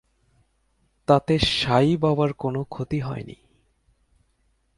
তাতে 1.07 1.33
সাই 1.39 1.89
বাবার 1.97 2.31
কোনো 2.33 2.61
ক্ষতি 2.63 2.99
হয়নি। 2.99 3.37